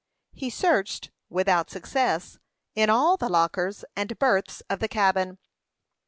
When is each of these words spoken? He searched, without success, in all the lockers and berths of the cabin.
He 0.33 0.49
searched, 0.49 1.11
without 1.29 1.69
success, 1.69 2.39
in 2.73 2.89
all 2.89 3.17
the 3.17 3.29
lockers 3.29 3.85
and 3.95 4.17
berths 4.17 4.63
of 4.67 4.79
the 4.79 4.87
cabin. 4.87 5.37